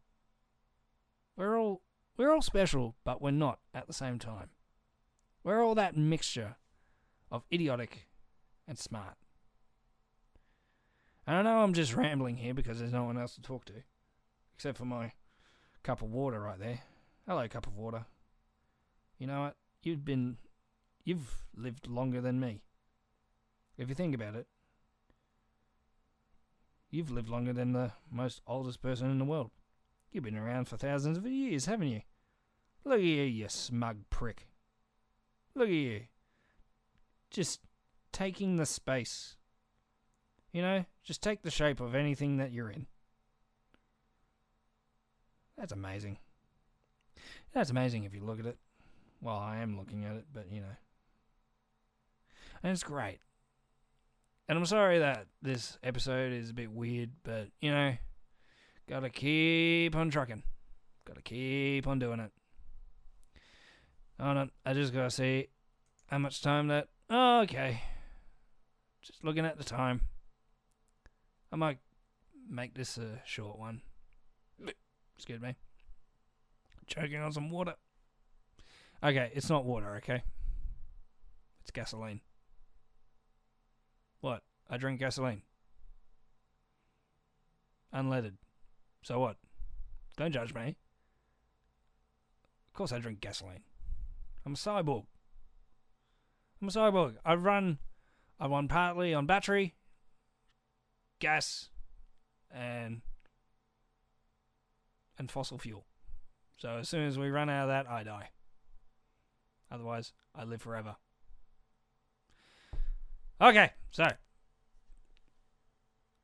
[1.36, 1.82] we're all
[2.16, 4.50] we're all special, but we're not at the same time.
[5.44, 6.56] We're all that mixture
[7.30, 8.08] of idiotic
[8.66, 9.16] and smart.
[11.26, 13.74] And I know I'm just rambling here because there's no one else to talk to,
[14.54, 15.12] except for my
[15.82, 16.80] cup of water right there.
[17.26, 18.06] Hello, cup of water.
[19.18, 19.56] You know what?
[19.82, 20.36] You've been.
[21.04, 22.62] You've lived longer than me.
[23.78, 24.46] If you think about it,
[26.90, 29.50] you've lived longer than the most oldest person in the world.
[30.10, 32.00] You've been around for thousands of years, haven't you?
[32.84, 34.46] Look at you, you smug prick.
[35.54, 36.02] Look at you.
[37.30, 37.60] just
[38.16, 39.36] taking the space.
[40.50, 42.86] You know, just take the shape of anything that you're in.
[45.58, 46.16] That's amazing.
[47.52, 48.56] That's amazing if you look at it.
[49.20, 50.76] Well, I am looking at it, but you know.
[52.62, 53.18] And it's great.
[54.48, 57.96] And I'm sorry that this episode is a bit weird, but you know,
[58.88, 60.42] gotta keep on trucking.
[61.06, 62.32] Gotta keep on doing it.
[64.18, 65.48] Oh, Hold on, I just gotta see
[66.06, 66.88] how much time that.
[67.10, 67.82] Oh, okay.
[69.06, 70.00] Just looking at the time.
[71.52, 71.78] I might
[72.50, 73.82] make this a short one.
[75.16, 75.54] Excuse me.
[76.88, 77.74] Choking on some water.
[79.04, 80.22] Okay, it's not water, okay?
[81.62, 82.20] It's gasoline.
[84.20, 84.42] What?
[84.68, 85.42] I drink gasoline.
[87.94, 88.34] Unleaded.
[89.02, 89.36] So what?
[90.16, 90.76] Don't judge me.
[92.68, 93.62] Of course I drink gasoline.
[94.44, 95.04] I'm a cyborg.
[96.60, 97.14] I'm a cyborg.
[97.24, 97.78] I run
[98.38, 99.74] I run partly on battery,
[101.18, 101.68] gas,
[102.50, 103.00] and
[105.18, 105.86] and fossil fuel.
[106.58, 108.30] So as soon as we run out of that, I die.
[109.70, 110.96] Otherwise, I live forever.
[113.40, 114.06] Okay, so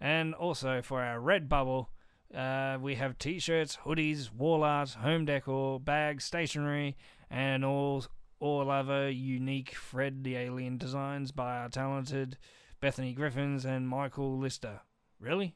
[0.00, 1.88] And also for our Redbubble,
[2.34, 6.96] uh, we have t-shirts, hoodies, wall art, home decor, bags, stationery,
[7.30, 8.06] and all
[8.40, 12.38] all other unique Fred the Alien designs by our talented
[12.80, 14.80] Bethany Griffins and Michael Lister.
[15.20, 15.54] Really?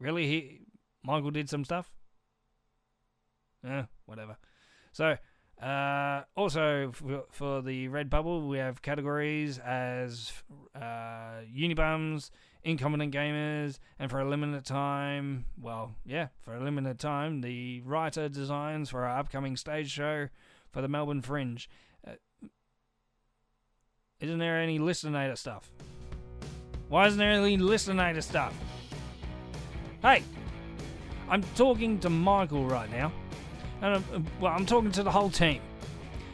[0.00, 0.26] Really?
[0.26, 0.60] He
[1.04, 1.92] Michael did some stuff?
[3.64, 4.38] Eh, whatever.
[4.90, 5.16] So,
[5.62, 10.32] uh, also for, for the Redbubble, we have categories as
[10.74, 12.30] uh, Unibums,
[12.62, 18.28] Incompetent Gamers, and for a limited time, well, yeah, for a limited time, the writer
[18.28, 20.28] designs for our upcoming stage show
[20.70, 21.70] for the Melbourne Fringe.
[22.06, 22.12] Uh,
[24.20, 25.70] isn't there any Listenator stuff?
[26.88, 28.54] Why isn't there any Listenator stuff?
[30.02, 30.22] Hey,
[31.30, 33.10] I'm talking to Michael right now.
[33.82, 35.60] And I'm, uh, well, I'm talking to the whole team.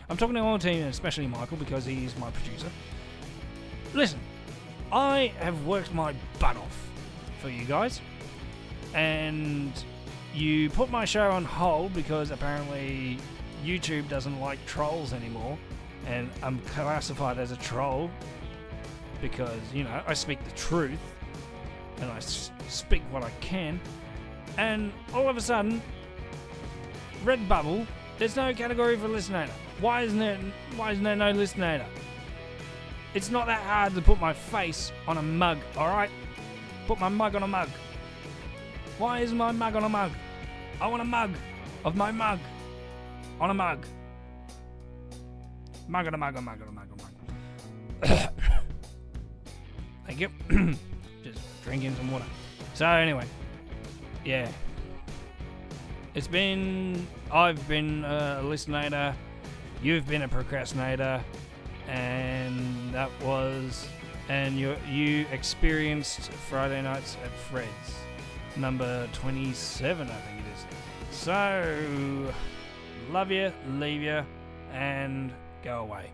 [0.08, 2.68] I'm talking to the whole team, and especially Michael because he's my producer.
[3.94, 4.20] Listen,
[4.92, 6.88] I have worked my butt off
[7.40, 8.00] for you guys,
[8.94, 9.72] and
[10.34, 13.18] you put my show on hold because apparently
[13.64, 15.58] YouTube doesn't like trolls anymore,
[16.06, 18.10] and I'm classified as a troll
[19.20, 20.98] because you know I speak the truth
[22.00, 23.80] and I s- speak what I can,
[24.58, 25.80] and all of a sudden,
[27.24, 27.86] Redbubble,
[28.18, 29.48] there's no category for listener.
[29.80, 30.38] Why isn't there?
[30.76, 31.84] Why isn't there no listener?
[33.14, 36.10] It's not that hard to put my face on a mug, alright?
[36.86, 37.68] Put my mug on a mug.
[38.98, 40.10] Why is my mug on a mug?
[40.80, 41.30] I want a mug
[41.84, 42.40] of my mug
[43.40, 43.84] on a mug.
[45.88, 48.28] Mug on a mug on a mug on a mug on a mug.
[50.06, 50.28] Thank you.
[51.24, 52.24] Just drinking some water.
[52.74, 53.26] So anyway,
[54.24, 54.50] yeah.
[56.14, 59.16] It's been I've been a listener,
[59.82, 61.24] you've been a procrastinator,
[61.88, 63.88] and that was
[64.28, 67.96] and you you experienced Friday nights at Fred's
[68.56, 71.16] number 27 I think it is.
[71.16, 72.32] So
[73.10, 74.22] love you, leave you
[74.72, 75.32] and
[75.64, 76.10] go away.